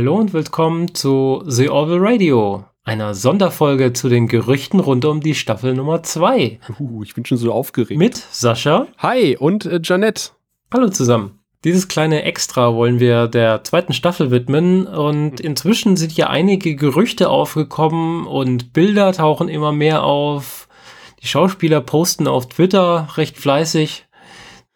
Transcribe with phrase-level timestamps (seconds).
[0.00, 5.34] Hallo und willkommen zu The Orville Radio, einer Sonderfolge zu den Gerüchten rund um die
[5.34, 6.58] Staffel Nummer 2.
[6.78, 7.98] Uh, ich bin schon so aufgeregt.
[7.98, 8.86] Mit Sascha.
[8.96, 10.30] Hi und äh, Janette.
[10.72, 11.40] Hallo zusammen.
[11.64, 17.28] Dieses kleine Extra wollen wir der zweiten Staffel widmen und inzwischen sind ja einige Gerüchte
[17.28, 20.66] aufgekommen und Bilder tauchen immer mehr auf.
[21.22, 24.06] Die Schauspieler posten auf Twitter recht fleißig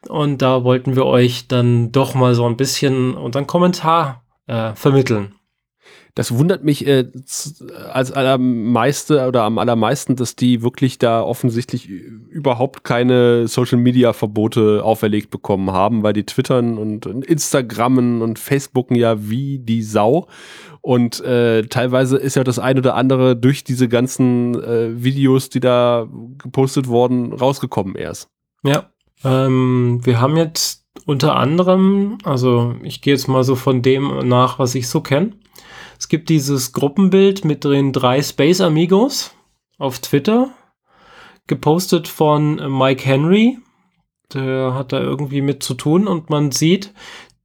[0.06, 5.34] und da wollten wir euch dann doch mal so ein bisschen unseren Kommentar äh, vermitteln.
[6.14, 7.10] Das wundert mich äh,
[7.92, 14.84] als allermeiste oder am allermeisten, dass die wirklich da offensichtlich überhaupt keine Social Media Verbote
[14.84, 20.28] auferlegt bekommen haben, weil die twittern und Instagrammen und Facebooken ja wie die Sau.
[20.82, 25.60] Und äh, teilweise ist ja das ein oder andere durch diese ganzen äh, Videos, die
[25.60, 26.06] da
[26.38, 28.28] gepostet wurden, rausgekommen erst.
[28.62, 28.90] Ja.
[29.24, 34.58] Ähm, wir haben jetzt unter anderem, also ich gehe jetzt mal so von dem nach,
[34.58, 35.32] was ich so kenne.
[35.98, 39.34] Es gibt dieses Gruppenbild mit den drei Space Amigos
[39.78, 40.50] auf Twitter,
[41.46, 43.58] gepostet von Mike Henry.
[44.32, 46.92] Der hat da irgendwie mit zu tun und man sieht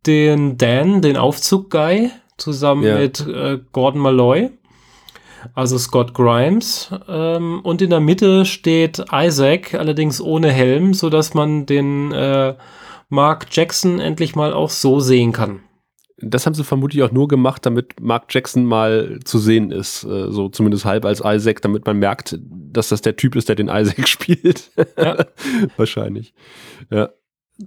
[0.06, 2.98] den Dan, den Aufzug-Guy, zusammen ja.
[2.98, 4.50] mit äh, Gordon Malloy,
[5.54, 6.90] also Scott Grimes.
[7.08, 12.56] Ähm, und in der Mitte steht Isaac, allerdings ohne Helm, sodass man den äh,
[13.10, 15.62] Mark Jackson endlich mal auch so sehen kann.
[16.22, 20.32] Das haben sie vermutlich auch nur gemacht, damit Mark Jackson mal zu sehen ist, äh,
[20.32, 23.70] so zumindest halb als Isaac, damit man merkt, dass das der Typ ist, der den
[23.70, 24.72] Isaac spielt.
[24.98, 25.26] Ja.
[25.78, 26.34] Wahrscheinlich.
[26.92, 27.10] Ja.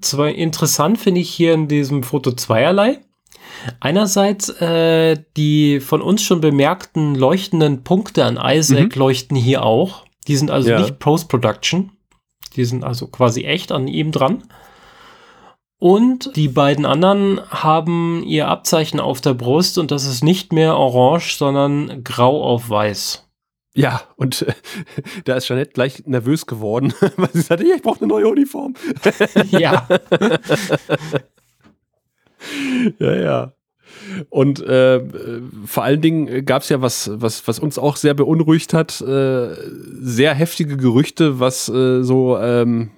[0.00, 3.00] Zwar interessant finde ich hier in diesem Foto zweierlei.
[3.80, 9.00] Einerseits äh, die von uns schon bemerkten leuchtenden Punkte an Isaac mhm.
[9.00, 10.04] leuchten hier auch.
[10.28, 10.80] Die sind also ja.
[10.80, 11.92] nicht Post-Production.
[12.56, 14.44] Die sind also quasi echt an ihm dran.
[15.82, 20.76] Und die beiden anderen haben ihr Abzeichen auf der Brust und das ist nicht mehr
[20.76, 23.28] orange, sondern grau auf weiß.
[23.74, 24.52] Ja, und äh,
[25.24, 28.74] da ist Jeanette gleich nervös geworden, weil sie sagte, ich brauche eine neue Uniform.
[29.50, 29.88] ja.
[33.00, 33.52] ja, ja.
[34.30, 35.00] Und äh,
[35.66, 39.56] vor allen Dingen gab es ja was, was, was uns auch sehr beunruhigt hat, äh,
[40.00, 42.92] sehr heftige Gerüchte, was äh, so ähm,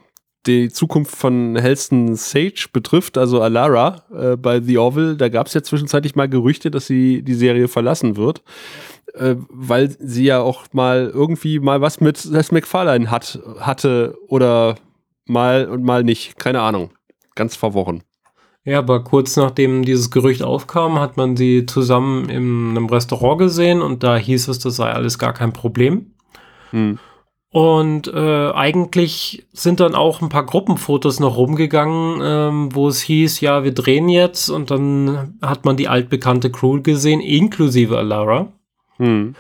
[0.47, 5.55] die Zukunft von Helston Sage betrifft, also Alara äh, bei The Orville, da gab es
[5.55, 8.43] ja zwischenzeitlich mal Gerüchte, dass sie die Serie verlassen wird,
[9.15, 14.77] äh, weil sie ja auch mal irgendwie mal was mit Seth MacFarlane hat, hatte oder
[15.27, 16.91] mal und mal nicht, keine Ahnung,
[17.35, 18.03] ganz verworren.
[18.65, 23.83] Ja, aber kurz nachdem dieses Gerücht aufkam, hat man sie zusammen in einem Restaurant gesehen
[23.83, 26.15] und da hieß es, das sei alles gar kein Problem.
[26.71, 26.99] Hm.
[27.55, 33.41] Und äh, eigentlich sind dann auch ein paar Gruppenfotos noch rumgegangen, ähm, wo es hieß,
[33.43, 34.49] ja, wir drehen jetzt.
[34.49, 38.49] Und dann hat man die altbekannte Crew gesehen, inklusive Alara.
[38.97, 39.37] Hm.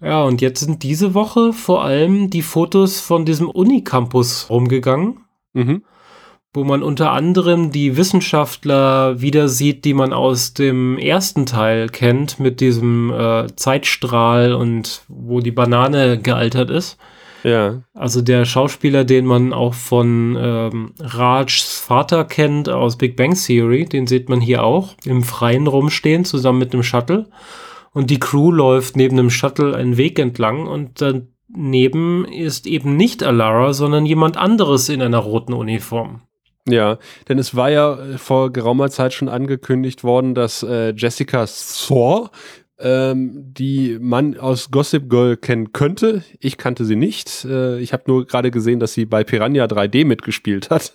[0.00, 5.18] Ja, und jetzt sind diese Woche vor allem die Fotos von diesem Unicampus rumgegangen.
[5.52, 5.84] Mhm.
[6.52, 12.40] Wo man unter anderem die Wissenschaftler wieder sieht, die man aus dem ersten Teil kennt,
[12.40, 16.98] mit diesem äh, Zeitstrahl und wo die Banane gealtert ist.
[17.46, 17.82] Ja.
[17.94, 23.84] Also der Schauspieler, den man auch von ähm, Rajs Vater kennt aus Big Bang Theory,
[23.84, 27.28] den sieht man hier auch im Freien rumstehen, zusammen mit einem Shuttle.
[27.92, 33.22] Und die Crew läuft neben dem Shuttle einen Weg entlang und daneben ist eben nicht
[33.22, 36.22] Alara, sondern jemand anderes in einer roten Uniform.
[36.68, 41.46] Ja, denn es war ja vor geraumer Zeit schon angekündigt worden, dass äh, Jessica
[41.86, 42.32] Thor
[42.78, 46.22] ähm, die man aus Gossip Girl kennen könnte.
[46.40, 47.44] Ich kannte sie nicht.
[47.44, 50.92] Äh, ich habe nur gerade gesehen, dass sie bei Piranha 3D mitgespielt hat.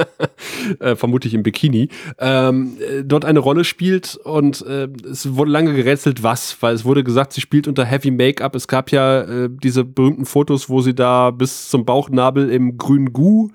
[0.78, 1.88] äh, vermutlich im Bikini.
[2.18, 6.84] Ähm, äh, dort eine Rolle spielt und äh, es wurde lange gerätselt, was, weil es
[6.84, 8.54] wurde gesagt, sie spielt unter Heavy Make-up.
[8.54, 13.12] Es gab ja äh, diese berühmten Fotos, wo sie da bis zum Bauchnabel im grünen
[13.12, 13.48] Gu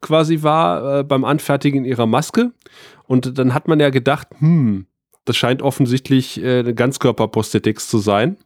[0.00, 2.52] quasi war äh, beim Anfertigen ihrer Maske.
[3.04, 4.86] Und dann hat man ja gedacht, hm,
[5.24, 8.36] das scheint offensichtlich äh, eine Ganzkörperprosthetics zu sein.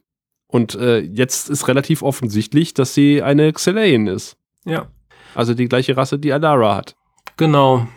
[0.47, 4.37] Und äh, jetzt ist relativ offensichtlich, dass sie eine Xelain ist.
[4.65, 4.87] Ja.
[5.35, 6.95] Also die gleiche Rasse, die Alara hat.
[7.35, 7.87] Genau.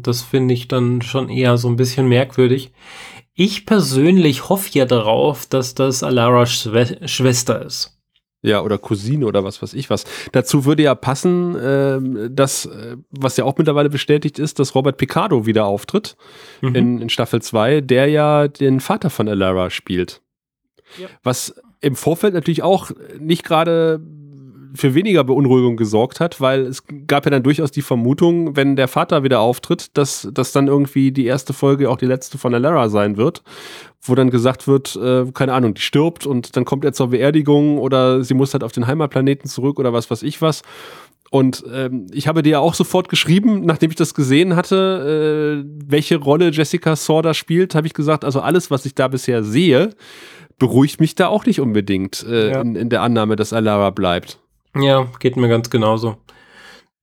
[0.00, 2.72] Das finde ich dann schon eher so ein bisschen merkwürdig.
[3.34, 7.95] Ich persönlich hoffe ja darauf, dass das Alaras Schwe Schwester ist.
[8.46, 10.04] Ja, oder Cousine oder was weiß ich was.
[10.32, 12.68] Dazu würde ja passen, äh, dass,
[13.10, 16.16] was ja auch mittlerweile bestätigt ist, dass Robert Picardo wieder auftritt
[16.60, 16.74] mhm.
[16.74, 20.22] in, in, Staffel 2, der ja den Vater von Alara spielt.
[20.98, 21.08] Ja.
[21.22, 24.00] Was im Vorfeld natürlich auch nicht gerade
[24.76, 28.88] für weniger Beunruhigung gesorgt hat, weil es gab ja dann durchaus die Vermutung, wenn der
[28.88, 32.88] Vater wieder auftritt, dass das dann irgendwie die erste Folge auch die letzte von Alara
[32.88, 33.42] sein wird.
[34.08, 37.78] Wo dann gesagt wird, äh, keine Ahnung, die stirbt und dann kommt er zur Beerdigung
[37.78, 40.62] oder sie muss halt auf den Heimatplaneten zurück oder was weiß ich was.
[41.30, 45.68] Und ähm, ich habe dir ja auch sofort geschrieben, nachdem ich das gesehen hatte, äh,
[45.86, 49.90] welche Rolle Jessica Sorda spielt, habe ich gesagt, also alles, was ich da bisher sehe,
[50.58, 52.60] beruhigt mich da auch nicht unbedingt äh, ja.
[52.60, 54.38] in, in der Annahme, dass Alara bleibt.
[54.76, 56.16] Ja, geht mir ganz genauso.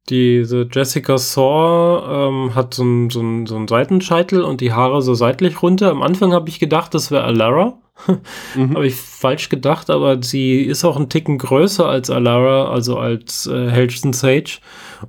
[0.09, 5.13] Diese Jessica Saw ähm, hat so einen so so ein Seitenscheitel und die Haare so
[5.13, 5.91] seitlich runter.
[5.91, 7.79] Am Anfang habe ich gedacht, das wäre Alara.
[8.55, 8.75] mhm.
[8.75, 13.47] Habe ich falsch gedacht, aber sie ist auch ein Ticken größer als Alara, also als
[13.47, 14.59] äh, Helgen Sage.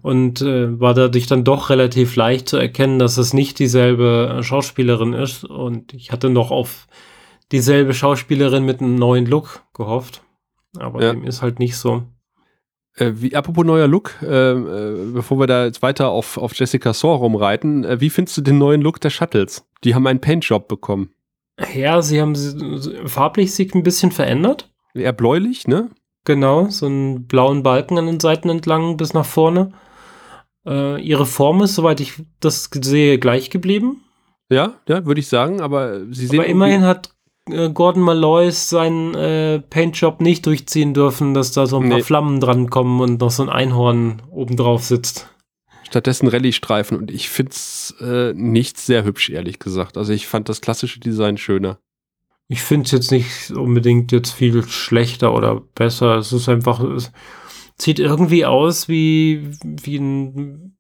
[0.02, 5.12] Und äh, war dadurch dann doch relativ leicht zu erkennen, dass es nicht dieselbe Schauspielerin
[5.12, 5.44] ist.
[5.44, 6.86] Und ich hatte noch auf
[7.52, 10.22] dieselbe Schauspielerin mit einem neuen Look gehofft.
[10.78, 11.12] Aber ja.
[11.12, 12.02] dem ist halt nicht so.
[12.96, 16.92] Äh, wie, apropos neuer Look, äh, äh, bevor wir da jetzt weiter auf, auf Jessica
[16.92, 19.66] Saw rumreiten, äh, wie findest du den neuen Look der Shuttles?
[19.82, 21.10] Die haben einen Paintjob bekommen.
[21.74, 22.34] Ja, sie haben
[23.06, 24.72] farblich sich ein bisschen verändert.
[24.94, 25.90] Eher bläulich, ne?
[26.24, 29.72] Genau, so einen blauen Balken an den Seiten entlang bis nach vorne.
[30.66, 34.02] Äh, ihre Form ist, soweit ich das sehe, gleich geblieben.
[34.50, 36.40] Ja, ja, würde ich sagen, aber sie sehen.
[36.40, 37.14] Aber immerhin hat
[37.46, 41.90] Gordon Malloy seinen äh, Paintjob nicht durchziehen dürfen, dass da so ein nee.
[41.90, 45.28] paar Flammen dran kommen und noch so ein Einhorn obendrauf sitzt.
[45.86, 49.98] Stattdessen Rallye-Streifen und ich finde es äh, nicht sehr hübsch, ehrlich gesagt.
[49.98, 51.78] Also ich fand das klassische Design schöner.
[52.48, 56.16] Ich finde es jetzt nicht unbedingt jetzt viel schlechter oder besser.
[56.16, 57.12] Es ist einfach, es
[57.76, 60.76] sieht irgendwie aus wie, wie ein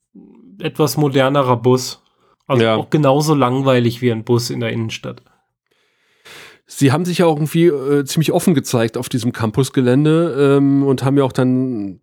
[0.58, 2.02] etwas modernerer Bus.
[2.46, 2.76] Also ja.
[2.76, 5.22] auch genauso langweilig wie ein Bus in der Innenstadt.
[6.66, 11.04] Sie haben sich ja auch irgendwie äh, ziemlich offen gezeigt auf diesem Campusgelände ähm, und
[11.04, 12.00] haben ja auch dann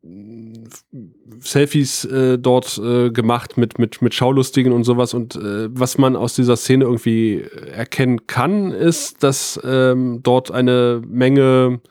[1.40, 5.14] Selfies äh, dort äh, gemacht mit, mit, mit Schaulustigen und sowas.
[5.16, 7.44] Und äh, was man aus dieser Szene irgendwie
[7.74, 11.82] erkennen kann, ist, dass ähm, dort eine Menge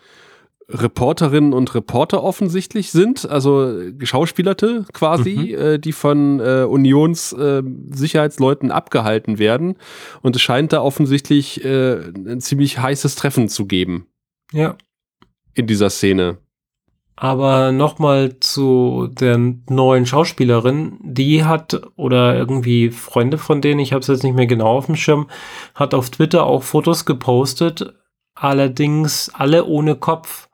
[0.72, 5.54] Reporterinnen und Reporter offensichtlich sind, also Geschauspielerte quasi, mhm.
[5.54, 9.76] äh, die von äh, Unionssicherheitsleuten äh, abgehalten werden.
[10.22, 14.06] Und es scheint da offensichtlich äh, ein ziemlich heißes Treffen zu geben.
[14.52, 14.76] Ja.
[15.54, 16.38] In dieser Szene.
[17.16, 19.38] Aber nochmal zu der
[19.68, 24.46] neuen Schauspielerin, die hat, oder irgendwie Freunde von denen, ich habe es jetzt nicht mehr
[24.46, 25.28] genau auf dem Schirm,
[25.74, 27.92] hat auf Twitter auch Fotos gepostet,
[28.34, 30.48] allerdings alle ohne Kopf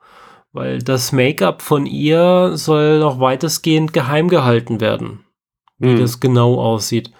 [0.53, 5.25] weil das Make-up von ihr soll noch weitestgehend geheim gehalten werden,
[5.77, 5.99] wie mhm.
[5.99, 7.11] das genau aussieht.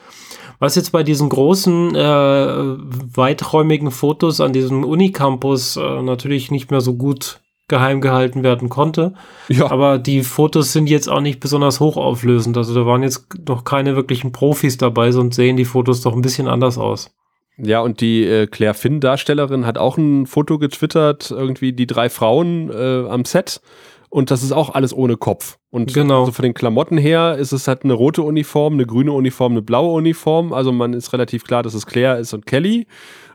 [0.59, 2.77] Was jetzt bei diesen großen, äh,
[3.15, 9.13] weiträumigen Fotos an diesem Unicampus äh, natürlich nicht mehr so gut geheim gehalten werden konnte.
[9.49, 9.69] Ja.
[9.69, 12.57] Aber die Fotos sind jetzt auch nicht besonders hochauflösend.
[12.57, 16.21] Also da waren jetzt noch keine wirklichen Profis dabei, sonst sehen die Fotos doch ein
[16.21, 17.11] bisschen anders aus.
[17.57, 22.69] Ja, und die äh, Claire Finn-Darstellerin hat auch ein Foto getwittert, irgendwie die drei Frauen
[22.69, 23.61] äh, am Set.
[24.09, 25.57] Und das ist auch alles ohne Kopf.
[25.69, 26.21] Und genau.
[26.21, 29.61] also von den Klamotten her ist es halt eine rote Uniform, eine grüne Uniform, eine
[29.61, 30.53] blaue Uniform.
[30.53, 32.87] Also man ist relativ klar, dass es Claire ist und Kelly.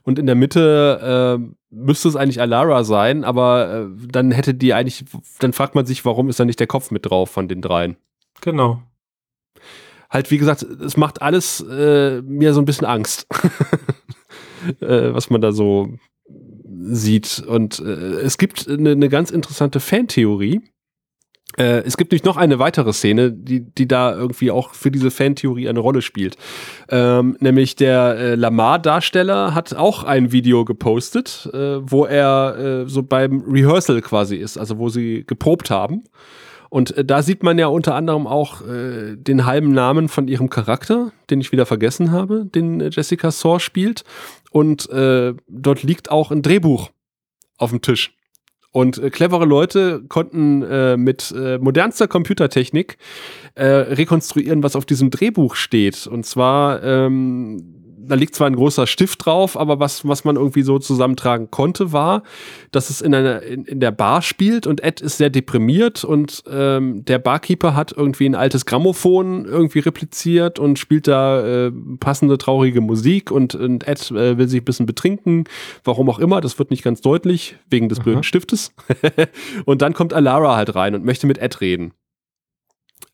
[0.02, 4.72] Und in der Mitte äh, müsste es eigentlich Alara sein, aber äh, dann hätte die
[4.72, 5.04] eigentlich,
[5.40, 7.96] dann fragt man sich, warum ist da nicht der Kopf mit drauf von den dreien?
[8.40, 8.80] Genau
[10.12, 13.26] halt, wie gesagt, es macht alles äh, mir so ein bisschen Angst,
[14.80, 15.94] äh, was man da so
[16.84, 17.42] sieht.
[17.46, 20.60] Und äh, es gibt eine, eine ganz interessante Fantheorie.
[21.58, 25.10] Äh, es gibt nämlich noch eine weitere Szene, die, die da irgendwie auch für diese
[25.10, 26.36] Fantheorie eine Rolle spielt.
[26.88, 33.02] Ähm, nämlich der äh, Lamar-Darsteller hat auch ein Video gepostet, äh, wo er äh, so
[33.02, 36.04] beim Rehearsal quasi ist, also wo sie geprobt haben.
[36.70, 40.48] Und äh, da sieht man ja unter anderem auch äh, den halben Namen von ihrem
[40.48, 44.04] Charakter, den ich wieder vergessen habe, den Jessica Saw spielt.
[44.52, 46.90] Und äh, dort liegt auch ein Drehbuch
[47.56, 48.14] auf dem Tisch.
[48.70, 52.96] Und äh, clevere Leute konnten äh, mit äh, modernster Computertechnik
[53.54, 56.06] äh, rekonstruieren, was auf diesem Drehbuch steht.
[56.06, 60.62] Und zwar ähm, da liegt zwar ein großer Stift drauf, aber was, was man irgendwie
[60.62, 62.22] so zusammentragen konnte, war,
[62.70, 66.42] dass es in, einer, in, in der Bar spielt und Ed ist sehr deprimiert und
[66.50, 72.38] ähm, der Barkeeper hat irgendwie ein altes Grammophon irgendwie repliziert und spielt da äh, passende
[72.38, 75.44] traurige Musik und, und Ed äh, will sich ein bisschen betrinken,
[75.84, 78.74] warum auch immer, das wird nicht ganz deutlich, wegen des blöden Stiftes.
[79.64, 81.92] und dann kommt Alara halt rein und möchte mit Ed reden.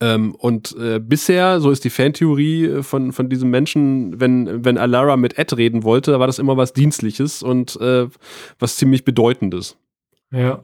[0.00, 4.78] Ähm, und äh, bisher, so ist die Fantheorie äh, von, von diesem Menschen, wenn, wenn
[4.78, 8.06] Alara mit Ed reden wollte, war das immer was Dienstliches und äh,
[8.58, 9.76] was ziemlich Bedeutendes.
[10.30, 10.62] Ja.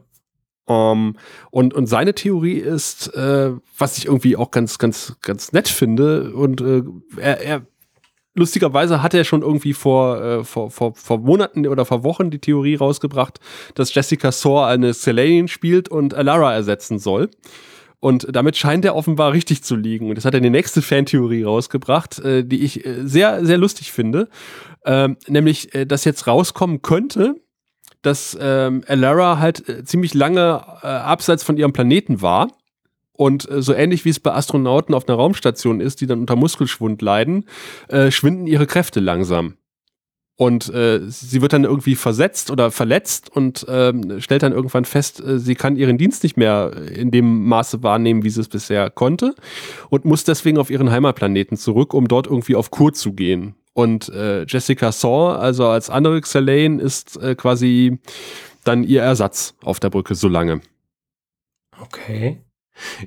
[0.67, 1.15] Um, ähm,
[1.51, 6.33] und, und seine Theorie ist, äh, was ich irgendwie auch ganz, ganz, ganz nett finde,
[6.33, 6.81] und äh,
[7.17, 7.67] er, er
[8.35, 12.39] lustigerweise hat er schon irgendwie vor, äh, vor, vor, vor Monaten oder vor Wochen die
[12.39, 13.39] Theorie rausgebracht,
[13.75, 17.29] dass Jessica Soar eine Selene spielt und Alara ersetzen soll.
[18.05, 20.09] Und damit scheint er offenbar richtig zu liegen.
[20.09, 23.91] Und das hat er die nächste Fantheorie rausgebracht, äh, die ich äh, sehr, sehr lustig
[23.91, 24.29] finde.
[24.85, 27.33] Ähm, nämlich, äh, dass jetzt rauskommen könnte,
[28.03, 32.49] dass ähm, Alara halt äh, ziemlich lange äh, abseits von ihrem Planeten war.
[33.11, 36.35] Und äh, so ähnlich wie es bei Astronauten auf einer Raumstation ist, die dann unter
[36.35, 37.45] Muskelschwund leiden,
[37.87, 39.55] äh, schwinden ihre Kräfte langsam.
[40.37, 45.21] Und äh, sie wird dann irgendwie versetzt oder verletzt und ähm, stellt dann irgendwann fest,
[45.21, 48.89] äh, sie kann ihren Dienst nicht mehr in dem Maße wahrnehmen, wie sie es bisher
[48.89, 49.33] konnte
[49.89, 53.55] und muss deswegen auf ihren Heimatplaneten zurück, um dort irgendwie auf Kur zu gehen.
[53.71, 57.99] Und äh, Jessica Saw, also als andere Xelane, ist äh, quasi
[58.65, 60.59] dann ihr Ersatz auf der Brücke so lange.
[61.81, 62.41] Okay.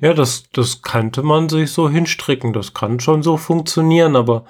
[0.01, 2.55] Ja, das, das könnte man sich so hinstricken.
[2.55, 4.47] Das kann schon so funktionieren, aber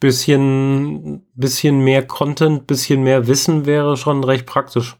[0.00, 4.96] bisschen, bisschen mehr Content, bisschen mehr Wissen wäre schon recht praktisch.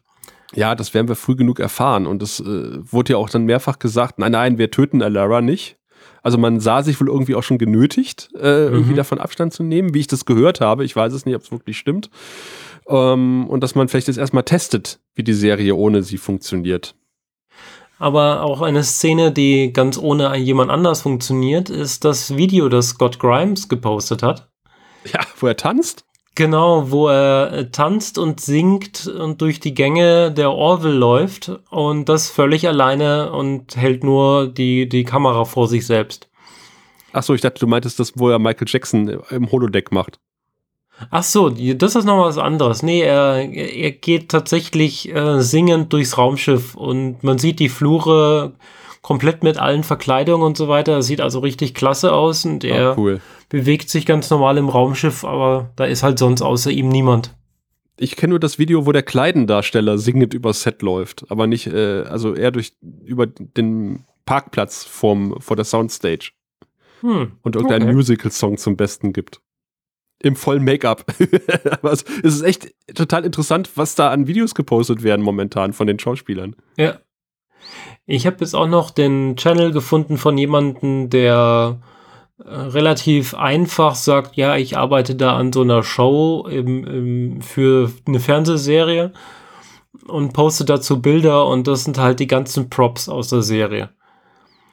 [0.53, 2.05] Ja, das werden wir früh genug erfahren.
[2.05, 5.77] Und es äh, wurde ja auch dann mehrfach gesagt, nein, nein, wir töten Alara nicht.
[6.23, 8.73] Also man sah sich wohl irgendwie auch schon genötigt, äh, mhm.
[8.73, 10.85] irgendwie davon Abstand zu nehmen, wie ich das gehört habe.
[10.85, 12.09] Ich weiß es nicht, ob es wirklich stimmt.
[12.87, 16.95] Ähm, und dass man vielleicht jetzt erstmal testet, wie die Serie ohne sie funktioniert.
[17.97, 23.19] Aber auch eine Szene, die ganz ohne jemand anders funktioniert, ist das Video, das Scott
[23.19, 24.50] Grimes gepostet hat.
[25.05, 26.05] Ja, wo er tanzt?
[26.35, 32.07] Genau, wo er äh, tanzt und singt und durch die Gänge der Orville läuft und
[32.07, 36.29] das völlig alleine und hält nur die, die Kamera vor sich selbst.
[37.11, 40.19] Achso, ich dachte, du meintest das, wo er Michael Jackson im Holodeck macht.
[41.09, 42.83] Ach so, das ist noch was anderes.
[42.83, 48.53] Nee, er, er geht tatsächlich äh, singend durchs Raumschiff und man sieht die Flure
[49.01, 50.97] komplett mit allen Verkleidungen und so weiter.
[50.97, 53.21] Das sieht also richtig klasse aus und er oh, cool.
[53.49, 57.35] bewegt sich ganz normal im Raumschiff, aber da ist halt sonst außer ihm niemand.
[57.97, 62.01] Ich kenne nur das Video, wo der Kleidendarsteller singend übers Set läuft, aber nicht, äh,
[62.03, 66.31] also eher durch über den Parkplatz vorm, vor der Soundstage.
[67.01, 67.93] Hm, und irgendeinen okay.
[67.93, 69.41] Musical-Song zum Besten gibt.
[70.21, 71.05] Im vollen Make-up.
[71.71, 75.97] aber es ist echt total interessant, was da an Videos gepostet werden momentan von den
[75.97, 76.55] Schauspielern.
[76.77, 76.99] Ja,
[78.05, 81.79] ich habe jetzt auch noch den Channel gefunden von jemandem, der
[82.43, 87.91] äh, relativ einfach sagt, ja, ich arbeite da an so einer Show im, im, für
[88.07, 89.11] eine Fernsehserie
[90.07, 93.89] und poste dazu Bilder und das sind halt die ganzen Props aus der Serie.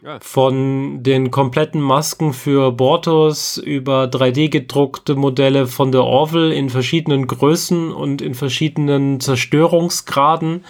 [0.02, 0.18] Ja.
[0.20, 7.26] Von den kompletten Masken für Bortos über 3D gedruckte Modelle von der Orville in verschiedenen
[7.26, 10.64] Größen und in verschiedenen Zerstörungsgraden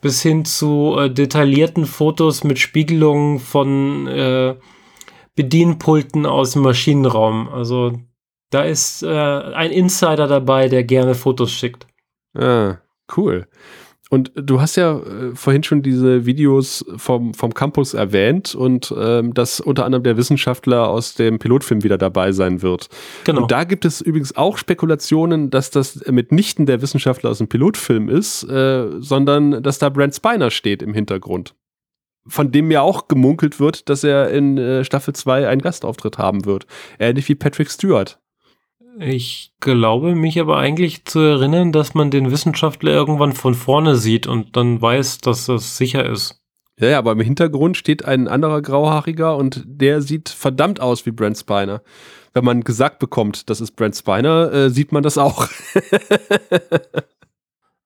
[0.00, 4.56] bis hin zu äh, detaillierten Fotos mit Spiegelungen von äh,
[5.34, 7.48] Bedienpulten aus dem Maschinenraum.
[7.48, 7.98] Also
[8.50, 11.86] da ist äh, ein Insider dabei, der gerne Fotos schickt.
[12.34, 12.78] Ah,
[13.16, 13.46] cool.
[14.08, 19.34] Und du hast ja äh, vorhin schon diese Videos vom, vom Campus erwähnt und ähm,
[19.34, 22.88] dass unter anderem der Wissenschaftler aus dem Pilotfilm wieder dabei sein wird.
[23.24, 23.42] Genau.
[23.42, 28.08] Und da gibt es übrigens auch Spekulationen, dass das mitnichten der Wissenschaftler aus dem Pilotfilm
[28.08, 31.56] ist, äh, sondern dass da Brent Spiner steht im Hintergrund.
[32.28, 36.44] Von dem ja auch gemunkelt wird, dass er in äh, Staffel 2 einen Gastauftritt haben
[36.44, 36.66] wird.
[37.00, 38.20] Ähnlich wie Patrick Stewart.
[38.98, 44.26] Ich glaube mich aber eigentlich zu erinnern, dass man den Wissenschaftler irgendwann von vorne sieht
[44.26, 46.40] und dann weiß, dass das sicher ist.
[46.78, 51.10] Ja, ja, aber im Hintergrund steht ein anderer Grauhaariger und der sieht verdammt aus wie
[51.10, 51.82] Brent Spiner.
[52.34, 55.48] Wenn man gesagt bekommt, das ist Brent Spiner, äh, sieht man das auch.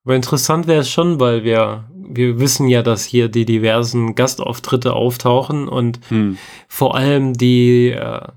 [0.03, 4.93] aber interessant wäre es schon, weil wir, wir wissen ja, dass hier die diversen Gastauftritte
[4.93, 6.37] auftauchen und hm.
[6.67, 8.27] vor allem die äh,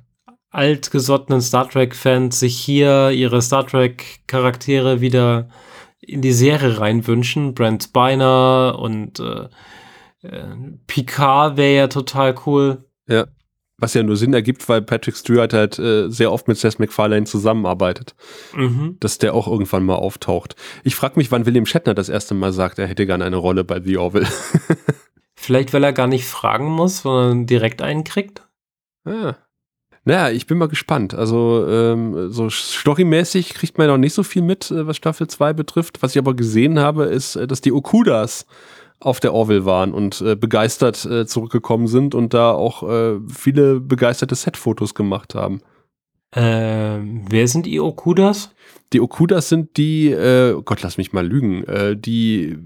[0.55, 5.49] altgesottenen Star Trek-Fans sich hier ihre Star Trek-Charaktere wieder
[6.01, 7.55] in die Serie reinwünschen.
[7.55, 9.49] Brent Spiner und äh,
[10.23, 10.57] äh,
[10.87, 12.85] Picard wäre ja total cool.
[13.09, 13.27] Ja.
[13.77, 17.25] Was ja nur Sinn ergibt, weil Patrick Stewart halt äh, sehr oft mit Seth MacFarlane
[17.25, 18.15] zusammenarbeitet.
[18.55, 18.97] Mhm.
[19.01, 20.55] Dass der auch irgendwann mal auftaucht.
[20.85, 23.65] Ich frage mich, wann William Shatner das erste Mal sagt, er hätte gerne eine Rolle
[23.65, 24.29] bei The Orville.
[25.35, 28.47] Vielleicht, weil er gar nicht fragen muss, sondern direkt einen kriegt?
[29.05, 29.35] Ah,
[30.05, 31.15] naja, ich bin mal gespannt.
[31.15, 35.53] Also ähm, so storymäßig kriegt man noch nicht so viel mit, äh, was Staffel 2
[35.55, 36.03] betrifft.
[36.03, 38.47] Was ich aber gesehen habe, ist, äh, dass die Okudas
[39.01, 43.81] auf der Orville waren und äh, begeistert äh, zurückgekommen sind und da auch äh, viele
[43.81, 45.61] begeisterte Setfotos gemacht haben.
[46.35, 48.51] Ähm, wer sind die Okudas?
[48.93, 52.59] Die Okudas sind die, äh, oh Gott, lass mich mal lügen, äh, die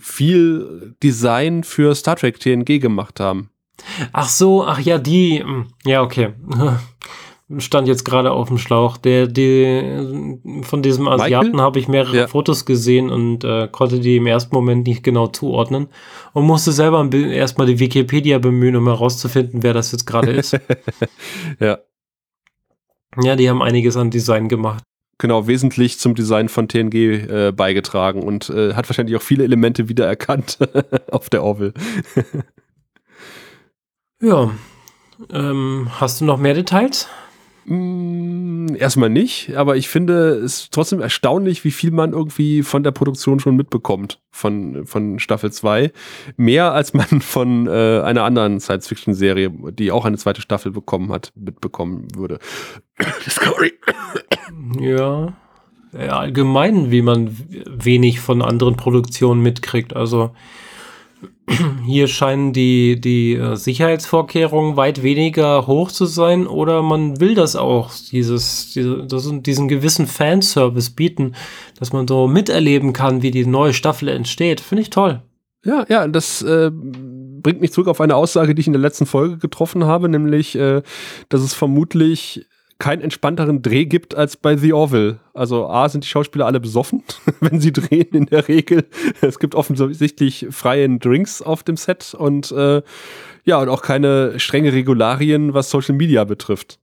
[0.00, 3.50] viel Design für Star Trek TNG gemacht haben.
[4.12, 5.40] Ach so, ach ja, die.
[5.40, 6.34] Hm, ja, okay.
[7.58, 8.96] stand jetzt gerade auf dem Schlauch.
[8.96, 12.26] Der, die, von diesem Asiaten habe ich mehrere ja.
[12.26, 15.88] Fotos gesehen und äh, konnte die im ersten Moment nicht genau zuordnen
[16.32, 20.58] und musste selber erstmal die Wikipedia bemühen, um herauszufinden, wer das jetzt gerade ist.
[21.60, 21.78] ja.
[23.22, 24.82] Ja, die haben einiges an Design gemacht.
[25.18, 29.88] Genau, wesentlich zum Design von TNG äh, beigetragen und äh, hat wahrscheinlich auch viele Elemente
[29.88, 30.58] wiedererkannt
[31.12, 31.72] auf der Orville.
[34.24, 34.50] Ja.
[35.30, 37.08] Ähm, hast du noch mehr Details?
[37.66, 42.90] Mm, erstmal nicht, aber ich finde es trotzdem erstaunlich, wie viel man irgendwie von der
[42.90, 45.90] Produktion schon mitbekommt von, von Staffel 2.
[46.36, 51.32] Mehr als man von äh, einer anderen Science-Fiction-Serie, die auch eine zweite Staffel bekommen hat,
[51.36, 52.38] mitbekommen würde.
[53.26, 53.72] Discovery.
[54.78, 55.32] Ja.
[55.92, 56.18] ja.
[56.18, 57.34] Allgemein, wie man
[57.66, 59.96] wenig von anderen Produktionen mitkriegt.
[59.96, 60.32] Also
[61.84, 67.56] hier scheinen die, die äh, Sicherheitsvorkehrungen weit weniger hoch zu sein oder man will das
[67.56, 69.06] auch, dieses, diese,
[69.40, 71.34] diesen gewissen Fanservice bieten,
[71.78, 74.60] dass man so miterleben kann, wie die neue Staffel entsteht.
[74.60, 75.22] Finde ich toll.
[75.64, 79.06] Ja, ja, das äh, bringt mich zurück auf eine Aussage, die ich in der letzten
[79.06, 80.82] Folge getroffen habe, nämlich, äh,
[81.30, 82.46] dass es vermutlich
[82.78, 85.20] keinen entspannteren Dreh gibt als bei The Orville.
[85.32, 87.02] Also A sind die Schauspieler alle besoffen,
[87.40, 88.86] wenn sie drehen in der Regel.
[89.20, 92.82] Es gibt offensichtlich freien Drinks auf dem Set und äh,
[93.44, 96.78] ja, und auch keine strenge Regularien, was Social Media betrifft.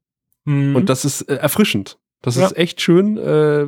[0.45, 0.75] Mhm.
[0.75, 1.97] Und das ist äh, erfrischend.
[2.21, 2.45] Das ja.
[2.45, 3.17] ist echt schön.
[3.17, 3.67] Äh,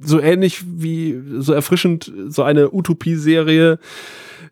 [0.00, 3.78] so ähnlich wie, so erfrischend so eine Utopie-Serie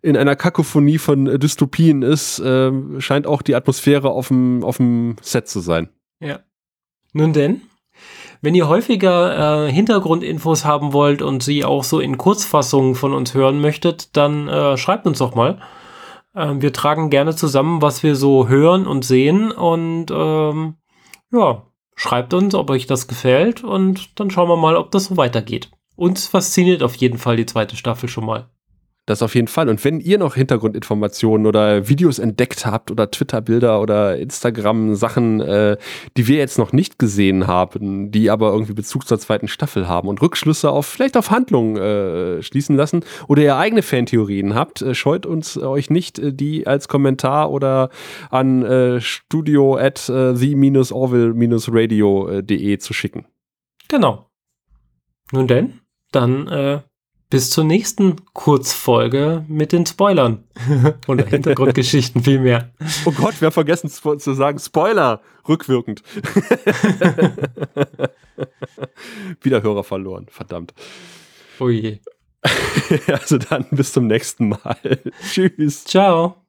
[0.02, 5.16] in einer Kakophonie von Dystopien ist, äh, scheint auch die Atmosphäre auf dem, auf dem
[5.22, 5.88] Set zu sein.
[6.22, 6.40] Ja.
[7.12, 7.62] Nun denn,
[8.40, 13.34] wenn ihr häufiger äh, Hintergrundinfos haben wollt und sie auch so in Kurzfassungen von uns
[13.34, 15.60] hören möchtet, dann äh, schreibt uns doch mal.
[16.34, 20.76] Äh, wir tragen gerne zusammen, was wir so hören und sehen und ähm,
[21.32, 25.16] ja, schreibt uns, ob euch das gefällt und dann schauen wir mal, ob das so
[25.16, 25.70] weitergeht.
[25.96, 28.48] Uns fasziniert auf jeden Fall die zweite Staffel schon mal.
[29.06, 29.68] Das auf jeden Fall.
[29.68, 35.76] Und wenn ihr noch Hintergrundinformationen oder Videos entdeckt habt oder Twitter-Bilder oder Instagram-Sachen, äh,
[36.16, 40.06] die wir jetzt noch nicht gesehen haben, die aber irgendwie Bezug zur zweiten Staffel haben
[40.06, 44.94] und Rückschlüsse auf vielleicht auf Handlungen äh, schließen lassen oder ihr eigene Fantheorien habt, äh,
[44.94, 47.88] scheut uns äh, euch nicht, äh, die als Kommentar oder
[48.30, 53.26] an äh, studio at äh, the-orville-radio.de zu schicken.
[53.88, 54.30] Genau.
[55.32, 55.80] Nun denn,
[56.12, 56.82] dann
[57.32, 60.44] bis zur nächsten Kurzfolge mit den Spoilern.
[61.08, 62.70] Oder Hintergrundgeschichten vielmehr.
[63.06, 66.02] Oh Gott, wir haben vergessen zu sagen, Spoiler, rückwirkend.
[69.40, 70.74] Wieder Hörer verloren, verdammt.
[71.58, 72.00] Oh je.
[73.06, 75.00] also dann bis zum nächsten Mal.
[75.32, 75.86] Tschüss.
[75.86, 76.41] Ciao.